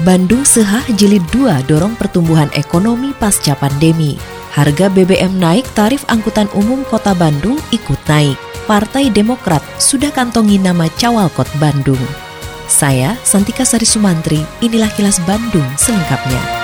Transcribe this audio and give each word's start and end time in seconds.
Bandung 0.00 0.48
Sehah 0.48 0.80
Jilid 0.96 1.20
2 1.28 1.68
dorong 1.68 1.92
pertumbuhan 1.92 2.48
ekonomi 2.56 3.12
pasca 3.20 3.52
pandemi. 3.52 4.16
Harga 4.48 4.88
BBM 4.88 5.36
naik, 5.36 5.68
tarif 5.76 6.08
angkutan 6.08 6.48
umum 6.56 6.80
kota 6.88 7.12
Bandung 7.12 7.60
ikut 7.68 8.00
naik. 8.08 8.40
Partai 8.64 9.12
Demokrat 9.12 9.60
sudah 9.76 10.08
kantongi 10.08 10.56
nama 10.56 10.88
Cawalkot 10.96 11.52
Bandung. 11.60 12.00
Saya, 12.64 13.12
Santika 13.20 13.68
Sari 13.68 13.84
Sumantri, 13.84 14.40
inilah 14.64 14.88
kilas 14.96 15.20
Bandung 15.28 15.68
selengkapnya. 15.76 16.59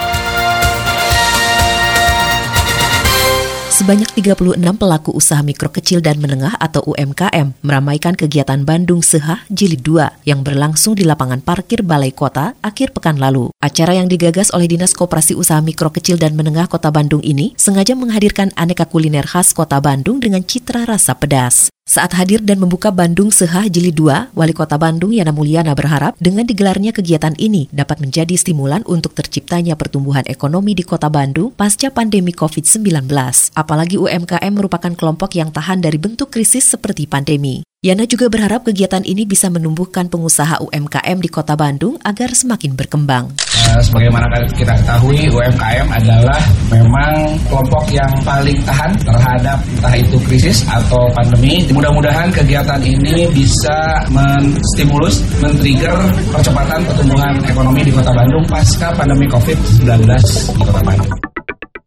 Sebanyak 3.77 4.09
36 4.17 4.57
pelaku 4.81 5.13
usaha 5.13 5.45
mikro 5.45 5.69
kecil 5.69 6.01
dan 6.01 6.17
menengah 6.17 6.57
atau 6.57 6.81
UMKM 6.97 7.61
meramaikan 7.61 8.17
kegiatan 8.17 8.65
Bandung 8.65 9.05
Sehah 9.05 9.45
Jilid 9.53 9.85
2 9.85 10.25
yang 10.25 10.41
berlangsung 10.41 10.97
di 10.97 11.05
lapangan 11.05 11.45
parkir 11.45 11.85
Balai 11.85 12.09
Kota 12.09 12.57
akhir 12.65 12.97
pekan 12.97 13.21
lalu. 13.21 13.53
Acara 13.61 13.93
yang 14.01 14.09
digagas 14.09 14.49
oleh 14.57 14.65
Dinas 14.65 14.97
Koperasi 14.97 15.37
Usaha 15.37 15.61
Mikro 15.61 15.93
Kecil 15.93 16.17
dan 16.17 16.41
Menengah 16.41 16.73
Kota 16.73 16.89
Bandung 16.89 17.21
ini 17.21 17.53
sengaja 17.61 17.93
menghadirkan 17.93 18.49
aneka 18.57 18.89
kuliner 18.89 19.29
khas 19.29 19.53
Kota 19.53 19.77
Bandung 19.77 20.25
dengan 20.25 20.41
citra 20.41 20.89
rasa 20.89 21.13
pedas. 21.13 21.69
Saat 21.87 22.19
hadir 22.19 22.43
dan 22.43 22.59
membuka 22.59 22.91
Bandung 22.91 23.31
Sehah 23.31 23.71
Jilid 23.71 23.95
2, 23.95 24.35
Wali 24.35 24.51
Kota 24.51 24.75
Bandung 24.75 25.15
Yana 25.15 25.31
Mulyana 25.31 25.71
berharap 25.71 26.19
dengan 26.19 26.43
digelarnya 26.43 26.91
kegiatan 26.91 27.31
ini 27.39 27.71
dapat 27.71 28.03
menjadi 28.03 28.35
stimulan 28.35 28.83
untuk 28.91 29.15
terciptanya 29.15 29.79
pertumbuhan 29.79 30.27
ekonomi 30.27 30.75
di 30.75 30.83
Kota 30.83 31.07
Bandung 31.07 31.55
pasca 31.55 31.95
pandemi 31.95 32.35
COVID-19. 32.35 33.07
Apalagi 33.55 34.03
UMKM 34.03 34.51
merupakan 34.51 34.91
kelompok 34.99 35.39
yang 35.39 35.55
tahan 35.55 35.79
dari 35.79 35.95
bentuk 36.03 36.35
krisis 36.35 36.67
seperti 36.67 37.07
pandemi. 37.07 37.63
Yana 37.85 38.03
juga 38.03 38.27
berharap 38.27 38.67
kegiatan 38.67 39.05
ini 39.07 39.23
bisa 39.23 39.47
menumbuhkan 39.47 40.11
pengusaha 40.11 40.59
UMKM 40.59 41.23
di 41.23 41.31
Kota 41.31 41.55
Bandung 41.55 41.95
agar 42.03 42.35
semakin 42.35 42.75
berkembang. 42.75 43.31
Uh, 43.37 43.79
sebagaimana 43.79 44.27
kita 44.59 44.75
ketahui 44.81 45.31
UMKM 45.31 45.87
adalah 45.95 46.41
memang 46.67 47.39
kelompok 47.47 47.87
yang 47.95 48.11
paling 48.27 48.59
tahan 48.67 48.91
terhadap 49.07 49.63
entah 49.77 49.95
itu 49.95 50.19
krisis 50.27 50.67
atau 50.67 51.07
pandemi. 51.15 51.63
Mudah-mudahan 51.71 52.33
kegiatan 52.35 52.83
ini 52.83 53.31
bisa 53.31 54.03
menstimulus, 54.11 55.23
men-trigger 55.39 55.95
percepatan 56.35 56.81
pertumbuhan 56.91 57.39
ekonomi 57.47 57.87
di 57.87 57.93
Kota 57.95 58.11
Bandung 58.11 58.43
pasca 58.51 58.91
pandemi 58.99 59.31
COVID-19 59.31 60.11
di 60.59 60.63
Kota 60.65 60.83
Bandung. 60.83 61.36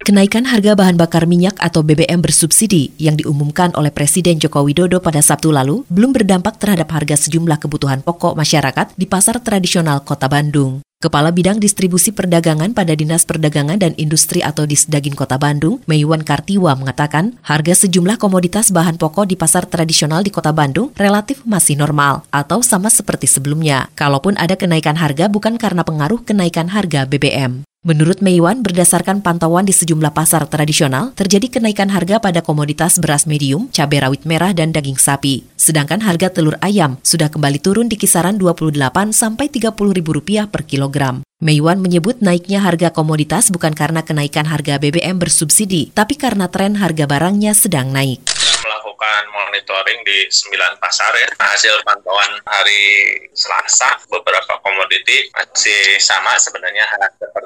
Kenaikan 0.09 0.49
harga 0.49 0.73
bahan 0.73 0.97
bakar 0.97 1.29
minyak 1.29 1.53
atau 1.61 1.85
BBM 1.85 2.17
bersubsidi 2.17 2.89
yang 2.97 3.13
diumumkan 3.13 3.69
oleh 3.77 3.93
Presiden 3.93 4.41
Joko 4.41 4.65
Widodo 4.65 4.97
pada 4.97 5.21
Sabtu 5.21 5.53
lalu 5.53 5.85
belum 5.85 6.17
berdampak 6.17 6.57
terhadap 6.57 6.89
harga 6.97 7.13
sejumlah 7.13 7.61
kebutuhan 7.61 8.01
pokok 8.01 8.33
masyarakat 8.33 8.97
di 8.97 9.05
pasar 9.05 9.37
tradisional 9.37 10.01
Kota 10.01 10.25
Bandung. 10.25 10.81
Kepala 10.97 11.29
Bidang 11.29 11.61
Distribusi 11.61 12.09
Perdagangan 12.09 12.73
pada 12.73 12.97
Dinas 12.97 13.21
Perdagangan 13.21 13.77
dan 13.77 13.93
Industri 14.01 14.41
atau 14.41 14.65
Disdagin 14.65 15.13
Kota 15.13 15.37
Bandung, 15.37 15.77
Mayuan 15.85 16.25
Kartiwa 16.25 16.73
mengatakan, 16.73 17.37
harga 17.45 17.85
sejumlah 17.85 18.17
komoditas 18.17 18.73
bahan 18.73 18.97
pokok 18.97 19.29
di 19.29 19.37
pasar 19.37 19.69
tradisional 19.69 20.25
di 20.25 20.33
Kota 20.33 20.49
Bandung 20.49 20.89
relatif 20.97 21.45
masih 21.45 21.77
normal 21.77 22.25
atau 22.33 22.65
sama 22.65 22.89
seperti 22.89 23.29
sebelumnya. 23.29 23.93
Kalaupun 23.93 24.41
ada 24.41 24.57
kenaikan 24.57 24.97
harga 24.97 25.29
bukan 25.29 25.61
karena 25.61 25.85
pengaruh 25.85 26.25
kenaikan 26.25 26.73
harga 26.73 27.05
BBM. 27.05 27.68
Menurut 27.79 28.19
Meiwan, 28.19 28.59
berdasarkan 28.59 29.23
pantauan 29.23 29.63
di 29.63 29.71
sejumlah 29.71 30.11
pasar 30.11 30.43
tradisional, 30.51 31.15
terjadi 31.15 31.47
kenaikan 31.47 31.87
harga 31.87 32.19
pada 32.19 32.43
komoditas 32.43 32.99
beras 32.99 33.23
medium, 33.23 33.71
cabai 33.71 34.03
rawit 34.03 34.27
merah, 34.27 34.51
dan 34.51 34.75
daging 34.75 34.99
sapi. 34.99 35.47
Sedangkan 35.55 36.03
harga 36.03 36.27
telur 36.27 36.59
ayam 36.59 36.99
sudah 37.07 37.31
kembali 37.31 37.63
turun 37.63 37.87
di 37.87 37.95
kisaran 37.95 38.35
28 38.35 39.15
sampai 39.15 39.47
30 39.47 39.95
ribu 39.95 40.11
rupiah 40.11 40.51
per 40.51 40.67
kilogram. 40.67 41.23
Meiwan 41.39 41.79
menyebut 41.79 42.19
naiknya 42.19 42.59
harga 42.59 42.91
komoditas 42.91 43.47
bukan 43.47 43.71
karena 43.71 44.03
kenaikan 44.03 44.43
harga 44.43 44.75
BBM 44.75 45.15
bersubsidi, 45.15 45.87
tapi 45.95 46.19
karena 46.19 46.51
tren 46.51 46.75
harga 46.75 47.07
barangnya 47.07 47.55
sedang 47.55 47.95
naik 47.95 48.19
melakukan 48.59 49.23
monitoring 49.31 49.99
di 50.03 50.27
9 50.27 50.77
pasar 50.77 51.11
ya. 51.15 51.27
Hasil 51.39 51.81
pantauan 51.87 52.31
hari 52.45 52.83
Selasa, 53.31 53.97
beberapa 54.11 54.59
komoditi 54.59 55.31
masih 55.31 55.97
sama 56.03 56.35
sebenarnya 56.37 56.85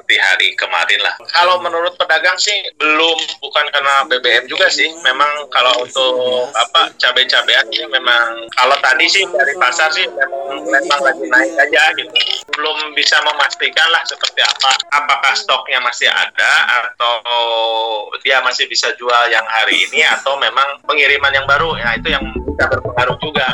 seperti 0.04 0.20
hari 0.20 0.48
kemarin 0.60 1.00
lah. 1.00 1.16
Kalau 1.32 1.64
menurut 1.64 1.96
pedagang 1.96 2.36
sih 2.36 2.52
belum, 2.76 3.16
bukan 3.40 3.64
karena 3.72 4.04
BBM 4.04 4.44
juga 4.52 4.68
sih. 4.68 4.92
Memang 5.00 5.48
kalau 5.48 5.80
untuk 5.80 6.52
apa 6.52 6.92
cabai-cabean 7.00 7.64
sih 7.72 7.88
memang 7.88 8.44
kalau 8.52 8.76
tadi 8.84 9.08
sih 9.08 9.24
dari 9.32 9.56
pasar 9.56 9.88
sih 9.96 10.04
memang, 10.04 10.60
memang 10.68 11.00
lagi 11.00 11.24
naik 11.24 11.56
aja 11.56 11.96
gitu. 11.96 12.12
Belum 12.52 12.92
bisa 12.92 13.16
memastikan 13.24 13.88
lah 13.88 14.04
seperti 14.04 14.44
apa. 14.44 14.76
Apakah 14.92 15.32
stoknya 15.32 15.80
masih 15.80 16.12
ada 16.12 16.52
atau 16.84 17.24
dia 18.20 18.44
masih 18.44 18.68
bisa 18.68 18.92
jual 19.00 19.24
yang 19.32 19.48
hari 19.48 19.88
ini 19.88 20.04
atau 20.04 20.36
memang 20.36 20.84
pengiriman 20.84 21.32
yang 21.32 21.48
baru 21.48 21.80
ya 21.80 21.96
itu 21.96 22.12
yang 22.12 22.28
bisa 22.28 22.68
berpengaruh 22.68 23.16
juga. 23.24 23.48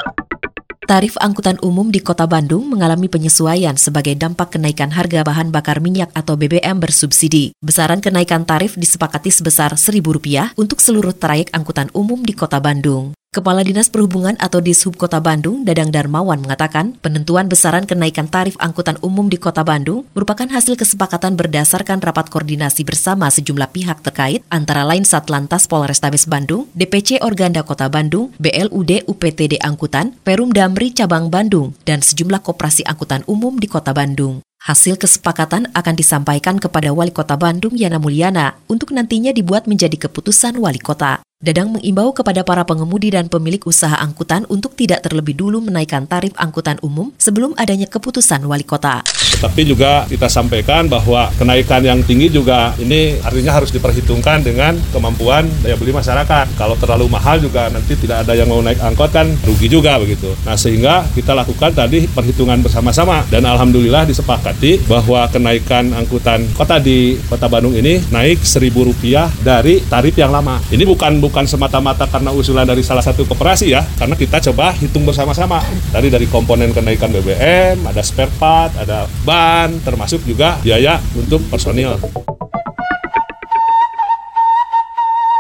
Tarif 0.91 1.15
angkutan 1.23 1.55
umum 1.63 1.87
di 1.95 2.03
Kota 2.03 2.27
Bandung 2.27 2.67
mengalami 2.67 3.07
penyesuaian 3.07 3.79
sebagai 3.79 4.19
dampak 4.19 4.59
kenaikan 4.59 4.91
harga 4.91 5.23
bahan 5.23 5.55
bakar 5.55 5.79
minyak 5.79 6.11
atau 6.19 6.35
BBM 6.35 6.83
bersubsidi. 6.83 7.55
Besaran 7.63 8.03
kenaikan 8.03 8.43
tarif 8.43 8.75
disepakati 8.75 9.31
sebesar 9.31 9.79
Rp1.000 9.79 10.59
untuk 10.59 10.83
seluruh 10.83 11.15
trayek 11.15 11.55
angkutan 11.55 11.95
umum 11.95 12.19
di 12.27 12.35
Kota 12.35 12.59
Bandung. 12.59 13.15
Kepala 13.31 13.63
Dinas 13.63 13.87
Perhubungan 13.87 14.35
atau 14.43 14.59
Dishub 14.59 14.99
Kota 14.99 15.23
Bandung, 15.23 15.63
Dadang 15.63 15.95
Darmawan 15.95 16.43
mengatakan, 16.43 16.99
penentuan 16.99 17.47
besaran 17.47 17.87
kenaikan 17.87 18.27
tarif 18.27 18.59
angkutan 18.59 18.99
umum 19.07 19.31
di 19.31 19.39
Kota 19.39 19.63
Bandung 19.63 20.03
merupakan 20.19 20.51
hasil 20.51 20.75
kesepakatan 20.75 21.39
berdasarkan 21.39 22.03
rapat 22.03 22.27
koordinasi 22.27 22.83
bersama 22.83 23.31
sejumlah 23.31 23.71
pihak 23.71 24.03
terkait, 24.03 24.43
antara 24.51 24.83
lain 24.83 25.07
Satlantas 25.07 25.71
Polrestabes 25.71 26.27
Bandung, 26.27 26.67
DPC 26.75 27.23
Organda 27.23 27.63
Kota 27.63 27.87
Bandung, 27.87 28.35
BLUD 28.43 29.07
UPTD 29.07 29.63
Angkutan, 29.63 30.19
Perum 30.27 30.51
Damri 30.51 30.91
Cabang 30.91 31.31
Bandung, 31.31 31.79
dan 31.87 32.03
sejumlah 32.03 32.43
koperasi 32.43 32.83
angkutan 32.83 33.23
umum 33.31 33.63
di 33.63 33.71
Kota 33.71 33.95
Bandung. 33.95 34.43
Hasil 34.67 34.99
kesepakatan 34.99 35.71
akan 35.71 35.95
disampaikan 35.95 36.59
kepada 36.59 36.91
Wali 36.91 37.15
Kota 37.15 37.39
Bandung 37.39 37.79
Yana 37.79 38.03
Mulyana 38.03 38.59
untuk 38.67 38.91
nantinya 38.91 39.31
dibuat 39.31 39.71
menjadi 39.71 40.11
keputusan 40.11 40.59
Wali 40.59 40.83
Kota. 40.83 41.23
Dadang 41.41 41.73
mengimbau 41.73 42.13
kepada 42.13 42.45
para 42.45 42.69
pengemudi 42.69 43.17
dan 43.17 43.33
pemilik 43.33 43.65
usaha 43.65 43.97
angkutan 43.97 44.45
untuk 44.53 44.77
tidak 44.77 45.01
terlebih 45.01 45.33
dulu 45.33 45.65
menaikkan 45.65 46.05
tarif 46.05 46.37
angkutan 46.37 46.77
umum 46.85 47.17
sebelum 47.17 47.57
adanya 47.57 47.89
keputusan 47.89 48.45
wali 48.45 48.61
kota. 48.61 49.01
Tapi 49.41 49.65
juga 49.65 50.05
kita 50.05 50.29
sampaikan 50.29 50.85
bahwa 50.85 51.33
kenaikan 51.41 51.81
yang 51.81 52.05
tinggi 52.05 52.29
juga 52.29 52.77
ini 52.77 53.17
artinya 53.25 53.57
harus 53.57 53.73
diperhitungkan 53.73 54.45
dengan 54.45 54.77
kemampuan 54.93 55.49
daya 55.65 55.81
beli 55.81 55.97
masyarakat. 55.97 56.61
Kalau 56.61 56.77
terlalu 56.77 57.09
mahal 57.09 57.41
juga 57.41 57.73
nanti 57.73 57.97
tidak 57.97 58.29
ada 58.29 58.37
yang 58.37 58.53
mau 58.53 58.61
naik 58.61 58.77
angkot 58.77 59.09
kan 59.09 59.25
rugi 59.49 59.73
juga 59.73 59.97
begitu. 59.97 60.37
Nah 60.45 60.61
sehingga 60.61 61.09
kita 61.17 61.33
lakukan 61.33 61.73
tadi 61.73 62.05
perhitungan 62.05 62.61
bersama-sama 62.61 63.25
dan 63.33 63.49
alhamdulillah 63.49 64.05
disepakati 64.05 64.85
bahwa 64.85 65.25
kenaikan 65.33 65.89
angkutan 65.97 66.45
kota 66.53 66.77
di 66.77 67.17
kota 67.33 67.49
Bandung 67.49 67.73
ini 67.73 67.97
naik 68.13 68.45
seribu 68.45 68.93
rupiah 68.93 69.33
dari 69.41 69.81
tarif 69.89 70.21
yang 70.21 70.37
lama. 70.37 70.61
Ini 70.69 70.85
bukan 70.85 71.30
bukan 71.31 71.47
semata-mata 71.47 72.11
karena 72.11 72.35
usulan 72.35 72.67
dari 72.67 72.83
salah 72.83 73.07
satu 73.07 73.23
koperasi 73.23 73.71
ya, 73.71 73.87
karena 73.95 74.19
kita 74.19 74.43
coba 74.51 74.75
hitung 74.75 75.07
bersama-sama. 75.07 75.63
Tadi 75.95 76.11
dari 76.11 76.27
komponen 76.27 76.75
kenaikan 76.75 77.15
BBM, 77.15 77.87
ada 77.87 78.03
spare 78.03 78.35
part, 78.35 78.75
ada 78.75 79.07
ban, 79.23 79.71
termasuk 79.87 80.27
juga 80.27 80.59
biaya 80.59 80.99
untuk 81.15 81.39
personil. 81.47 81.95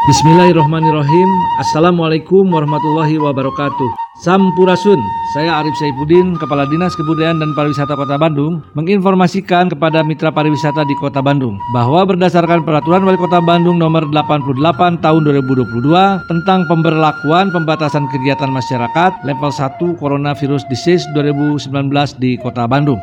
Bismillahirrahmanirrahim. 0.06 1.28
Assalamualaikum 1.58 2.46
warahmatullahi 2.46 3.18
wabarakatuh. 3.18 3.99
Sampurasun, 4.20 5.00
saya 5.32 5.64
Arif 5.64 5.72
Saifuddin, 5.80 6.36
Kepala 6.36 6.68
Dinas 6.68 6.92
Kebudayaan 6.92 7.40
dan 7.40 7.56
Pariwisata 7.56 7.96
Kota 7.96 8.20
Bandung, 8.20 8.60
menginformasikan 8.76 9.72
kepada 9.72 10.04
mitra 10.04 10.28
pariwisata 10.28 10.84
di 10.84 10.92
Kota 11.00 11.24
Bandung 11.24 11.56
bahwa 11.72 12.04
berdasarkan 12.04 12.60
Peraturan 12.60 13.08
Wali 13.08 13.16
Kota 13.16 13.40
Bandung 13.40 13.80
Nomor 13.80 14.12
88 14.12 15.00
Tahun 15.00 15.20
2022 15.24 15.72
tentang 16.28 16.68
pemberlakuan 16.68 17.48
pembatasan 17.48 18.04
kegiatan 18.12 18.52
masyarakat 18.52 19.24
level 19.24 19.48
1 19.48 19.96
Coronavirus 19.96 20.68
Disease 20.68 21.08
2019 21.16 21.72
di 22.20 22.36
Kota 22.36 22.68
Bandung. 22.68 23.00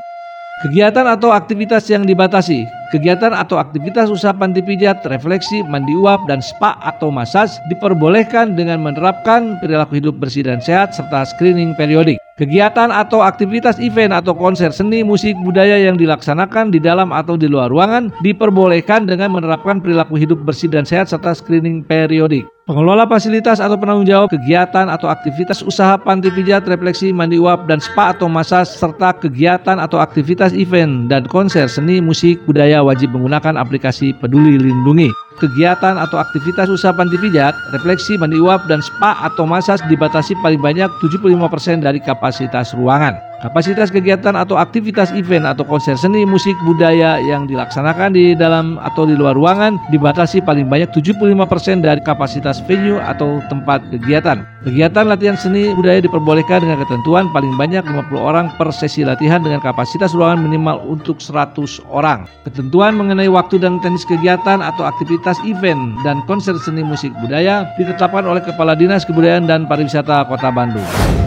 Kegiatan 0.69 1.18
atau 1.18 1.34
aktivitas 1.34 1.90
yang 1.90 2.06
dibatasi 2.06 2.62
Kegiatan 2.88 3.36
atau 3.36 3.60
aktivitas 3.60 4.07
usaha 4.07 4.31
panti 4.31 4.63
pijat, 4.63 5.04
refleksi, 5.12 5.60
mandi 5.68 5.92
uap, 5.92 6.24
dan 6.31 6.39
spa 6.39 6.80
atau 6.80 7.12
masas 7.12 7.60
diperbolehkan 7.68 8.56
dengan 8.56 8.80
menerapkan 8.80 9.60
perilaku 9.60 10.00
hidup 10.00 10.16
bersih 10.16 10.48
dan 10.48 10.63
sehat 10.63 10.95
serta 10.95 11.28
screening 11.28 11.75
periodik. 11.75 12.16
Kegiatan 12.39 12.94
atau 12.94 13.25
aktivitas 13.25 13.81
event 13.81 14.16
atau 14.16 14.31
konser 14.31 14.72
seni, 14.72 15.04
musik, 15.04 15.36
budaya 15.44 15.75
yang 15.81 16.00
dilaksanakan 16.00 16.72
di 16.72 16.80
dalam 16.80 17.10
atau 17.12 17.34
di 17.34 17.50
luar 17.50 17.68
ruangan 17.68 18.13
diperbolehkan 18.24 19.10
dengan 19.10 19.36
menerapkan 19.36 19.83
perilaku 19.83 20.16
hidup 20.16 20.45
bersih 20.48 20.72
dan 20.72 20.88
sehat 20.88 21.12
serta 21.12 21.36
screening 21.36 21.83
periodik. 21.83 22.48
Pengelola 22.68 23.07
fasilitas 23.07 23.63
atau 23.63 23.80
penanggung 23.80 24.04
jawab 24.04 24.28
kegiatan 24.28 24.92
atau 24.92 25.07
aktivitas 25.07 25.63
usaha 25.63 25.95
panti 25.95 26.28
pijat, 26.28 26.68
refleksi, 26.68 27.16
mandi 27.16 27.40
uap, 27.40 27.63
dan 27.63 27.80
spa 27.80 28.12
atau 28.12 28.28
masas 28.28 28.69
serta 28.75 29.16
kegiatan 29.18 29.80
atau 29.80 30.04
aktivitas 30.04 30.51
event 30.51 31.07
dan 31.07 31.24
konser 31.31 31.66
seni, 31.72 32.04
musik, 32.04 32.44
budaya 32.44 32.77
wajib 32.82 33.14
menggunakan 33.14 33.60
aplikasi 33.60 34.14
Peduli 34.18 34.58
Lindungi 34.58 35.14
kegiatan 35.38 36.02
atau 36.02 36.18
aktivitas 36.18 36.66
usaha 36.68 36.92
panti 36.92 37.16
pijat, 37.22 37.54
refleksi, 37.72 38.18
mandi 38.18 38.42
uap, 38.42 38.66
dan 38.66 38.82
spa 38.82 39.14
atau 39.22 39.46
masas 39.46 39.80
dibatasi 39.86 40.34
paling 40.42 40.60
banyak 40.60 40.90
75% 41.00 41.86
dari 41.86 42.02
kapasitas 42.02 42.74
ruangan. 42.74 43.27
Kapasitas 43.38 43.94
kegiatan 43.94 44.34
atau 44.34 44.57
aktivitas 44.57 45.13
event 45.13 45.45
atau 45.45 45.62
konser 45.62 45.94
seni, 45.94 46.25
musik, 46.25 46.57
budaya 46.66 47.22
yang 47.22 47.45
dilaksanakan 47.45 48.18
di 48.18 48.34
dalam 48.34 48.81
atau 48.81 49.06
di 49.06 49.13
luar 49.13 49.38
ruangan 49.38 49.78
dibatasi 49.94 50.42
paling 50.42 50.66
banyak 50.66 50.89
75% 50.89 51.86
dari 51.86 52.01
kapasitas 52.01 52.66
venue 52.66 52.98
atau 52.98 53.38
tempat 53.45 53.86
kegiatan. 53.94 54.42
Kegiatan 54.66 55.06
latihan 55.06 55.38
seni 55.38 55.69
budaya 55.78 56.01
diperbolehkan 56.01 56.66
dengan 56.66 56.81
ketentuan 56.81 57.30
paling 57.30 57.54
banyak 57.54 57.86
50 57.86 58.18
orang 58.18 58.50
per 58.57 58.74
sesi 58.74 59.06
latihan 59.06 59.38
dengan 59.38 59.62
kapasitas 59.62 60.18
ruangan 60.18 60.42
minimal 60.42 60.81
untuk 60.90 61.22
100 61.22 61.86
orang. 61.94 62.25
Ketentuan 62.42 62.98
mengenai 62.98 63.30
waktu 63.30 63.62
dan 63.62 63.78
teknis 63.86 64.01
kegiatan 64.10 64.66
atau 64.66 64.81
aktivitas 64.90 65.38
event 65.45 65.94
dan 66.01 66.25
konser 66.25 66.57
seni 66.57 66.81
musik 66.81 67.13
budaya 67.22 67.69
ditetapkan 67.78 68.25
oleh 68.25 68.42
Kepala 68.42 68.74
Dinas 68.74 69.06
Kebudayaan 69.06 69.45
dan 69.45 69.69
Pariwisata 69.69 70.25
Kota 70.25 70.50
Bandung. 70.50 71.27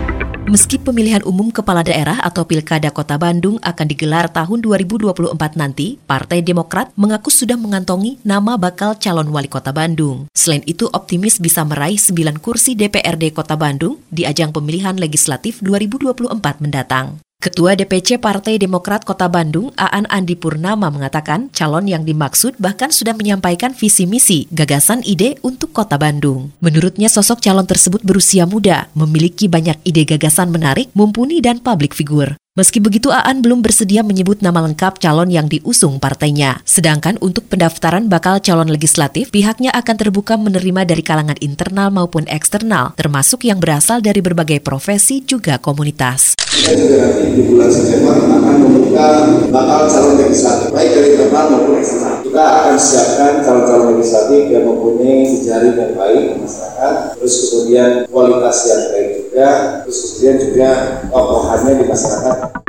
Meski 0.51 0.75
pemilihan 0.75 1.23
umum 1.23 1.47
kepala 1.47 1.79
daerah 1.79 2.19
atau 2.19 2.43
pilkada 2.43 2.91
kota 2.91 3.15
Bandung 3.15 3.55
akan 3.63 3.87
digelar 3.87 4.27
tahun 4.27 4.59
2024 4.59 5.31
nanti, 5.55 5.95
Partai 6.03 6.43
Demokrat 6.43 6.91
mengaku 6.99 7.31
sudah 7.31 7.55
mengantongi 7.55 8.19
nama 8.27 8.59
bakal 8.59 8.99
calon 8.99 9.31
wali 9.31 9.47
kota 9.47 9.71
Bandung. 9.71 10.27
Selain 10.35 10.59
itu, 10.67 10.91
optimis 10.91 11.39
bisa 11.39 11.63
meraih 11.63 11.95
9 11.95 12.43
kursi 12.43 12.75
DPRD 12.75 13.31
kota 13.31 13.55
Bandung 13.55 14.03
di 14.11 14.27
ajang 14.27 14.51
pemilihan 14.51 14.99
legislatif 14.99 15.63
2024 15.63 16.19
mendatang. 16.59 17.23
Ketua 17.41 17.73
DPC 17.73 18.21
Partai 18.21 18.61
Demokrat 18.61 19.01
Kota 19.01 19.25
Bandung, 19.25 19.73
Aan 19.73 20.05
Andi 20.13 20.37
Purnama 20.37 20.93
mengatakan 20.93 21.49
calon 21.49 21.89
yang 21.89 22.05
dimaksud 22.05 22.53
bahkan 22.61 22.93
sudah 22.93 23.17
menyampaikan 23.17 23.73
visi 23.73 24.05
misi, 24.05 24.45
gagasan 24.53 25.01
ide 25.01 25.41
untuk 25.41 25.73
Kota 25.73 25.97
Bandung. 25.97 26.53
Menurutnya 26.61 27.09
sosok 27.09 27.41
calon 27.41 27.65
tersebut 27.65 28.05
berusia 28.05 28.45
muda, 28.45 28.93
memiliki 28.93 29.49
banyak 29.49 29.81
ide 29.81 30.05
gagasan 30.05 30.53
menarik, 30.53 30.93
mumpuni 30.93 31.41
dan 31.41 31.57
publik 31.57 31.97
figur. 31.97 32.37
Meski 32.51 32.83
begitu, 32.83 33.07
Aan 33.15 33.39
belum 33.39 33.63
bersedia 33.63 34.03
menyebut 34.03 34.43
nama 34.43 34.59
lengkap 34.59 34.99
calon 34.99 35.31
yang 35.31 35.47
diusung 35.47 36.03
partainya. 36.03 36.59
Sedangkan 36.67 37.15
untuk 37.23 37.47
pendaftaran 37.47 38.11
bakal 38.11 38.43
calon 38.43 38.67
legislatif, 38.67 39.31
pihaknya 39.31 39.71
akan 39.71 39.95
terbuka 39.95 40.35
menerima 40.35 40.83
dari 40.83 40.99
kalangan 40.99 41.39
internal 41.39 41.95
maupun 41.95 42.27
eksternal, 42.27 42.91
termasuk 42.99 43.47
yang 43.47 43.63
berasal 43.63 44.03
dari 44.03 44.19
berbagai 44.19 44.59
profesi 44.59 45.23
juga 45.23 45.63
komunitas. 45.63 46.35
Di 46.51 47.39
bulan 47.47 47.71
September 47.71 48.19
akan 48.19 48.55
membuka 48.67 49.07
bakal 49.47 49.87
calon 49.87 50.19
legislatif, 50.19 50.75
baik 50.75 50.91
dari 50.91 51.07
internal 51.15 51.55
maupun 51.55 51.79
eksternal. 51.79 52.19
Kita 52.19 52.43
akan 52.43 52.75
siapkan 52.75 53.31
calon-calon 53.47 53.95
legislatif 53.95 54.51
yang 54.51 54.67
mempunyai 54.67 55.23
jejaring 55.39 55.79
yang 55.79 55.95
baik 55.95 56.35
masyarakat, 56.35 57.15
terus 57.15 57.33
kemudian 57.47 57.91
kualitas 58.11 58.57
yang 58.67 58.81
baik 58.91 59.10
juga, 59.31 59.81
terus 59.87 59.97
kemudian 60.19 60.35
juga 60.43 60.69
tokohannya 61.07 61.73
di 61.79 61.85
masyarakat 61.87 62.61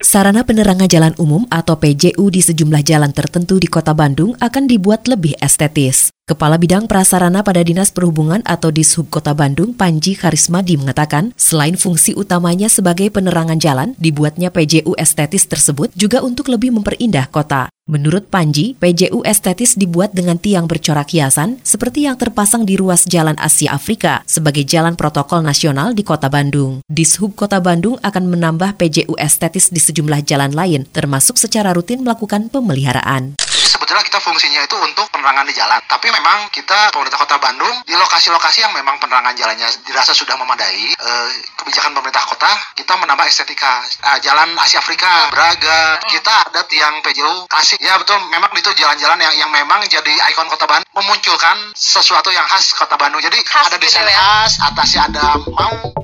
Sarana 0.00 0.48
penerangan 0.48 0.88
jalan 0.88 1.12
umum 1.20 1.44
atau 1.52 1.76
PJU 1.76 2.32
di 2.32 2.40
sejumlah 2.40 2.80
jalan 2.88 3.12
tertentu 3.12 3.60
di 3.60 3.68
Kota 3.68 3.92
Bandung 3.92 4.32
akan 4.40 4.64
dibuat 4.64 5.04
lebih 5.04 5.36
estetis. 5.44 6.08
Kepala 6.24 6.56
Bidang 6.56 6.88
Prasarana 6.88 7.44
pada 7.44 7.60
Dinas 7.60 7.92
Perhubungan 7.92 8.40
atau 8.48 8.72
Dishub 8.72 9.12
Kota 9.12 9.36
Bandung, 9.36 9.76
Panji 9.76 10.16
Karismadi 10.16 10.80
mengatakan, 10.80 11.36
selain 11.36 11.76
fungsi 11.76 12.16
utamanya 12.16 12.72
sebagai 12.72 13.12
penerangan 13.12 13.60
jalan, 13.60 13.92
dibuatnya 14.00 14.48
PJU 14.48 14.96
estetis 14.96 15.44
tersebut 15.44 15.92
juga 15.92 16.24
untuk 16.24 16.48
lebih 16.48 16.72
memperindah 16.72 17.28
kota. 17.28 17.68
Menurut 17.90 18.30
Panji, 18.30 18.78
PJU 18.78 19.26
estetis 19.26 19.74
dibuat 19.74 20.14
dengan 20.14 20.38
tiang 20.38 20.70
bercorak 20.70 21.10
hiasan 21.10 21.58
seperti 21.66 22.06
yang 22.06 22.14
terpasang 22.14 22.62
di 22.62 22.78
ruas 22.78 23.02
Jalan 23.02 23.34
Asia 23.34 23.74
Afrika 23.74 24.22
sebagai 24.30 24.62
jalan 24.62 24.94
protokol 24.94 25.42
nasional 25.42 25.90
di 25.90 26.06
Kota 26.06 26.30
Bandung. 26.30 26.86
Dishub 26.86 27.34
Kota 27.34 27.58
Bandung 27.58 27.98
akan 27.98 28.30
menambah 28.30 28.78
PJU 28.78 29.18
estetis 29.18 29.74
di 29.74 29.82
sejumlah 29.82 30.22
jalan 30.22 30.54
lain, 30.54 30.86
termasuk 30.86 31.34
secara 31.34 31.74
rutin 31.74 32.06
melakukan 32.06 32.46
pemeliharaan 32.46 33.34
sebetulnya 33.80 34.04
kita 34.04 34.20
fungsinya 34.20 34.60
itu 34.60 34.76
untuk 34.76 35.08
penerangan 35.08 35.48
di 35.48 35.56
jalan. 35.56 35.80
Tapi 35.88 36.12
memang 36.12 36.52
kita 36.52 36.92
pemerintah 36.92 37.16
kota 37.16 37.40
Bandung 37.40 37.80
di 37.88 37.96
lokasi-lokasi 37.96 38.60
yang 38.60 38.76
memang 38.76 39.00
penerangan 39.00 39.32
jalannya 39.32 39.72
dirasa 39.88 40.12
sudah 40.12 40.36
memadai, 40.36 40.92
eh, 40.92 41.28
kebijakan 41.56 41.96
pemerintah 41.96 42.28
kota 42.28 42.52
kita 42.76 42.92
menambah 43.00 43.24
estetika. 43.24 43.80
Eh, 44.04 44.18
jalan 44.20 44.52
Asia 44.60 44.84
Afrika, 44.84 45.32
Braga, 45.32 45.96
kita 46.12 46.52
ada 46.52 46.60
tiang 46.68 47.00
PJU 47.00 47.48
klasik. 47.48 47.80
Ya 47.80 47.96
betul, 47.96 48.20
memang 48.28 48.52
itu 48.52 48.68
jalan-jalan 48.76 49.16
yang 49.16 49.48
yang 49.48 49.48
memang 49.48 49.80
jadi 49.88 50.12
ikon 50.28 50.52
kota 50.52 50.68
Bandung, 50.68 50.92
memunculkan 50.92 51.72
sesuatu 51.72 52.28
yang 52.28 52.44
khas 52.44 52.76
kota 52.76 53.00
Bandung. 53.00 53.24
Jadi 53.24 53.40
khas 53.48 53.72
ada 53.72 53.80
desain 53.80 54.04
gitu 54.04 54.12
ya? 54.12 54.20
khas, 54.20 54.52
atasnya 54.60 55.08
ada 55.08 55.40
mau 55.48 55.99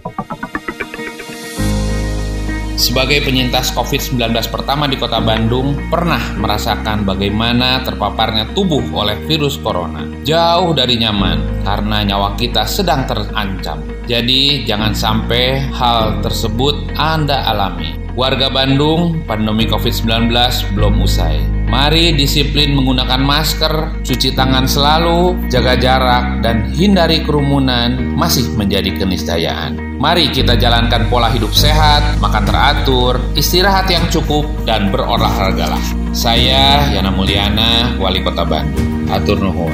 sebagai 2.77 3.25
penyintas 3.25 3.73
COVID-19 3.73 4.37
pertama 4.53 4.85
di 4.85 5.01
kota 5.01 5.19
Bandung, 5.19 5.89
pernah 5.89 6.21
merasakan 6.37 7.09
bagaimana 7.09 7.81
terpaparnya 7.83 8.53
tubuh 8.53 8.85
oleh 8.93 9.17
virus 9.25 9.57
corona. 9.57 10.05
Jauh 10.23 10.77
dari 10.77 11.01
nyaman, 11.01 11.65
karena 11.65 12.05
nyawa 12.05 12.37
kita 12.37 12.69
sedang 12.69 13.09
terancam. 13.09 13.81
Jadi, 14.05 14.69
jangan 14.69 14.93
sampai 14.93 15.73
hal 15.73 16.21
tersebut 16.21 16.95
Anda 16.95 17.49
alami. 17.49 18.07
Warga 18.17 18.49
Bandung, 18.49 19.29
pandemi 19.29 19.69
COVID-19 19.69 20.33
belum 20.73 21.05
usai. 21.05 21.37
Mari 21.69 22.17
disiplin 22.17 22.73
menggunakan 22.73 23.21
masker, 23.21 24.01
cuci 24.07 24.33
tangan 24.33 24.65
selalu, 24.65 25.51
jaga 25.53 25.77
jarak, 25.77 26.41
dan 26.41 26.71
hindari 26.73 27.21
kerumunan 27.27 28.17
masih 28.17 28.49
menjadi 28.57 28.95
keniscayaan. 28.97 29.86
Mari 29.97 30.29
kita 30.29 30.61
jalankan 30.61 31.09
pola 31.09 31.33
hidup 31.33 31.57
sehat, 31.57 32.21
makan 32.21 32.45
teratur, 32.45 33.17
istirahat 33.33 33.89
yang 33.89 34.05
cukup, 34.13 34.45
dan 34.69 34.93
berolahragalah. 34.93 35.81
Saya 36.13 36.85
Yana 36.93 37.09
Mulyana, 37.09 37.97
Wali 37.97 38.21
Kota 38.21 38.45
Bandung. 38.45 39.09
Atur 39.09 39.41
nuhun. 39.41 39.73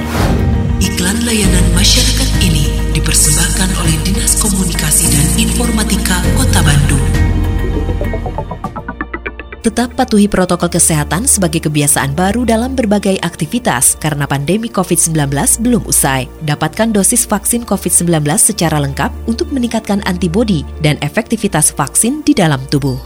Iklan 0.79 1.27
layanan 1.27 1.67
masyarakat 1.75 2.29
ini 2.39 2.71
dipersembahkan 2.95 3.69
oleh 3.83 3.99
Dinas 4.07 4.39
Komunikasi 4.39 5.11
dan 5.11 5.27
Informatika 5.43 6.23
Kota 6.39 6.63
Bandung. 6.63 7.03
Tetap 9.63 9.95
patuhi 9.95 10.27
protokol 10.27 10.67
kesehatan 10.67 11.23
sebagai 11.23 11.63
kebiasaan 11.63 12.11
baru 12.19 12.43
dalam 12.43 12.75
berbagai 12.75 13.15
aktivitas 13.23 13.95
karena 13.95 14.27
pandemi 14.27 14.67
COVID-19 14.67 15.31
belum 15.63 15.87
usai. 15.87 16.27
Dapatkan 16.43 16.91
dosis 16.91 17.23
vaksin 17.23 17.63
COVID-19 17.63 18.27
secara 18.35 18.83
lengkap 18.83 19.15
untuk 19.23 19.55
meningkatkan 19.55 20.03
antibodi 20.03 20.67
dan 20.83 20.99
efektivitas 20.99 21.71
vaksin 21.71 22.27
di 22.27 22.35
dalam 22.35 22.59
tubuh. 22.67 22.99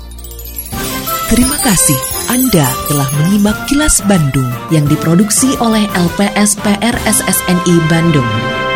Terima 1.30 1.62
kasih 1.62 2.00
Anda 2.34 2.66
telah 2.90 3.10
menyimak 3.22 3.70
kilas 3.70 4.02
Bandung 4.10 4.50
yang 4.74 4.90
diproduksi 4.90 5.54
oleh 5.62 5.86
LPSPR 5.94 6.98
SSNI 7.06 7.76
Bandung. 7.86 8.67